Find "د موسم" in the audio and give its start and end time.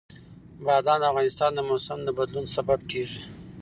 1.53-1.99